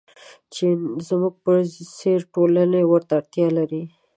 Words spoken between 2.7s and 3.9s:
ورته اړتیا لري.